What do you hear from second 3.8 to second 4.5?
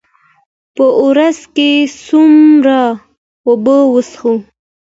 وڅښو؟